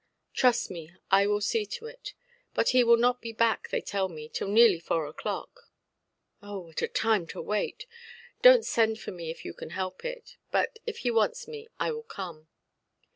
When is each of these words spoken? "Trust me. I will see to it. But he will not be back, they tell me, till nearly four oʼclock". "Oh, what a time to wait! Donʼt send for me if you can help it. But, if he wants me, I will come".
"Trust 0.33 0.71
me. 0.71 0.91
I 1.11 1.27
will 1.27 1.41
see 1.41 1.63
to 1.63 1.85
it. 1.85 2.15
But 2.55 2.69
he 2.69 2.83
will 2.83 2.97
not 2.97 3.21
be 3.21 3.31
back, 3.31 3.69
they 3.69 3.81
tell 3.81 4.09
me, 4.09 4.29
till 4.29 4.47
nearly 4.47 4.79
four 4.79 5.13
oʼclock". 5.13 5.49
"Oh, 6.41 6.57
what 6.57 6.81
a 6.81 6.87
time 6.87 7.27
to 7.27 7.39
wait! 7.39 7.85
Donʼt 8.43 8.65
send 8.65 8.99
for 8.99 9.11
me 9.11 9.29
if 9.29 9.45
you 9.45 9.53
can 9.53 9.69
help 9.69 10.03
it. 10.03 10.37
But, 10.49 10.79
if 10.87 10.97
he 11.05 11.11
wants 11.11 11.47
me, 11.47 11.67
I 11.79 11.91
will 11.91 12.01
come". 12.01 12.47